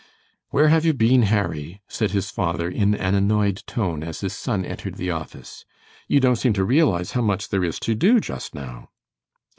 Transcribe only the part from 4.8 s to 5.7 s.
the office.